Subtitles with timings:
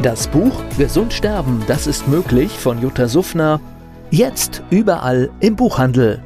[0.00, 3.60] Das Buch Gesund sterben, das ist möglich von Jutta Suffner.
[4.10, 6.22] Jetzt überall im Buchhandel.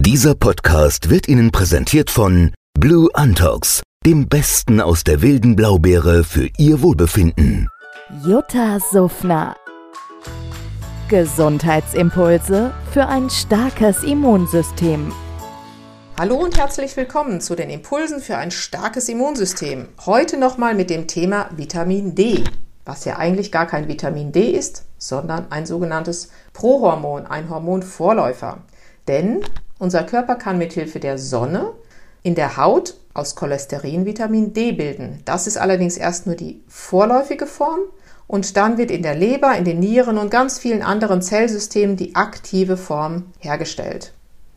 [0.00, 6.48] Dieser Podcast wird Ihnen präsentiert von Blue Antox, dem Besten aus der wilden Blaubeere für
[6.58, 7.68] Ihr Wohlbefinden.
[8.24, 9.54] Jutta Suffner.
[11.08, 15.12] Gesundheitsimpulse für ein starkes Immunsystem.
[16.18, 19.88] Hallo und herzlich willkommen zu den Impulsen für ein starkes Immunsystem.
[20.06, 22.42] Heute nochmal mit dem Thema Vitamin D,
[22.86, 28.62] was ja eigentlich gar kein Vitamin D ist, sondern ein sogenanntes Prohormon, ein Hormonvorläufer.
[29.06, 29.42] Denn
[29.78, 31.72] unser Körper kann mithilfe der Sonne
[32.22, 35.20] in der Haut aus Cholesterin Vitamin D bilden.
[35.26, 37.80] Das ist allerdings erst nur die vorläufige Form
[38.26, 42.14] und dann wird in der Leber, in den Nieren und ganz vielen anderen Zellsystemen die
[42.14, 44.14] aktive Form hergestellt.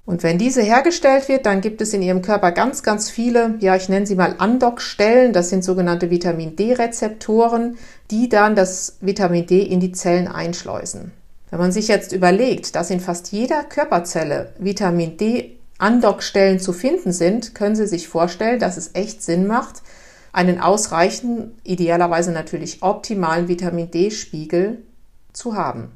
[0.10, 3.76] Und wenn diese hergestellt wird, dann gibt es in ihrem Körper ganz, ganz viele, ja,
[3.76, 7.78] ich nenne sie mal Andockstellen, das sind sogenannte Vitamin D-Rezeptoren,
[8.10, 11.12] die dann das Vitamin D in die Zellen einschleusen.
[11.52, 17.12] Wenn man sich jetzt überlegt, dass in fast jeder Körperzelle Vitamin D Andockstellen zu finden
[17.12, 19.84] sind, können Sie sich vorstellen, dass es echt Sinn macht,
[20.34, 24.80] einen ausreichenden, idealerweise natürlich optimalen Vitamin D-Spiegel
[25.34, 25.92] zu haben.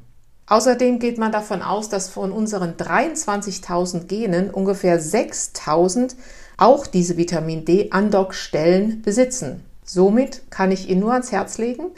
[0.46, 6.14] Außerdem geht man davon aus, dass von unseren 23.000 Genen ungefähr 6.000
[6.56, 9.64] auch diese Vitamin D-Andockstellen besitzen.
[9.84, 11.90] Somit kann ich Ihnen nur ans Herz legen,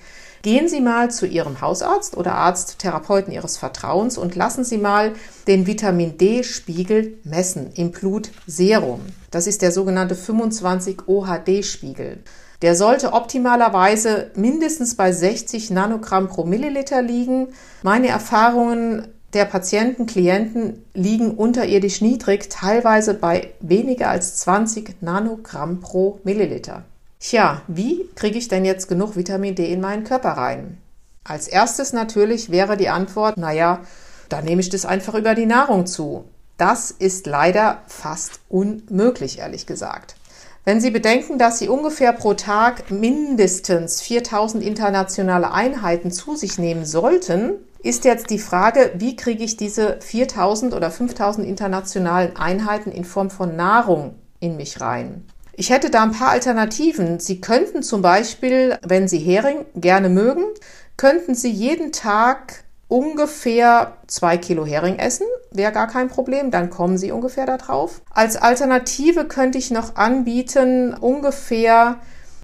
[0.47, 5.13] Gehen Sie mal zu Ihrem Hausarzt oder Arzt, Therapeuten Ihres Vertrauens und lassen Sie mal
[5.49, 9.01] den Vitamin D-Spiegel messen im Blutserum.
[9.33, 12.23] Das ist der sogenannte 25 OHD-Spiegel.
[12.63, 17.49] Der sollte optimalerweise mindestens bei 60 Nanogramm pro Milliliter liegen.
[17.83, 26.21] Meine Erfahrungen der Patienten, Klienten liegen unterirdisch niedrig, teilweise bei weniger als 20 Nanogramm pro
[26.25, 26.85] Milliliter.
[27.21, 30.79] Tja, wie kriege ich denn jetzt genug Vitamin D in meinen Körper rein?
[31.25, 33.81] Als erstes natürlich wäre die Antwort, naja,
[34.29, 36.25] da nehme ich das einfach über die Nahrung zu.
[36.57, 40.16] Das ist leider fast unmöglich, ehrlich gesagt.
[40.69, 46.85] Wenn Sie bedenken, dass Sie ungefähr pro Tag mindestens 4000 internationale Einheiten zu sich nehmen
[46.85, 47.53] sollten,
[47.85, 53.31] ist jetzt die Frage, wie kriege ich diese 4000 oder 5000 internationalen Einheiten in Form
[53.31, 55.25] von Nahrung in mich rein?
[55.53, 57.21] Ich hätte da ein paar Alternativen.
[57.21, 60.47] Sie könnten zum Beispiel, wenn Sie Hering gerne mögen,
[60.97, 66.99] könnten Sie jeden Tag ungefähr zwei Kilo Hering essen, wäre gar kein Problem, dann kommen
[66.99, 68.01] Sie ungefähr da drauf.
[68.11, 71.97] Als Alternative könnte ich noch anbieten, ungefähr,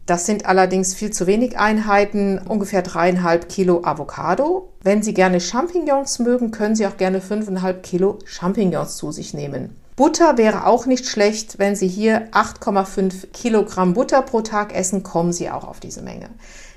[0.07, 4.69] das sind allerdings viel zu wenig Einheiten, ungefähr dreieinhalb Kilo Avocado.
[4.83, 9.77] Wenn Sie gerne Champignons mögen, können Sie auch gerne fünfeinhalb Kilo Champignons zu sich nehmen.
[9.97, 11.59] Butter wäre auch nicht schlecht.
[11.59, 16.31] Wenn Sie hier 8,5 Kilogramm Butter pro Tag essen, kommen Sie auch auf diese Menge.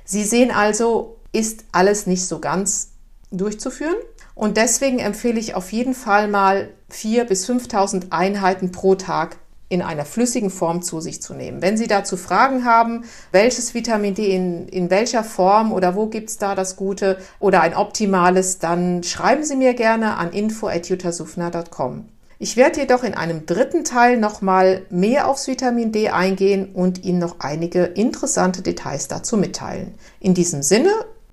[0.03, 2.90] Sie sehen also, ist alles nicht so ganz
[3.31, 3.96] durchzuführen.
[4.34, 9.38] Und deswegen empfehle ich auf jeden Fall mal 4.000 bis 5.000 Einheiten pro Tag
[9.68, 11.62] in einer flüssigen Form zu sich zu nehmen.
[11.62, 16.38] Wenn Sie dazu Fragen haben, welches Vitamin D in, in welcher Form oder wo gibt's
[16.38, 22.06] da das Gute oder ein optimales, dann schreiben Sie mir gerne an info.jutasufner.com.
[22.38, 27.19] Ich werde jedoch in einem dritten Teil nochmal mehr aufs Vitamin D eingehen und Ihnen
[27.19, 29.96] noch einige interessante Details dazu mitteilen.
[30.19, 30.92] In diesem Sinne,